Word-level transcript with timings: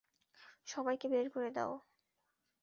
সবাইকে 0.67 1.07
বের 1.07 1.27
করে 1.29 1.49
দাও! 1.51 1.71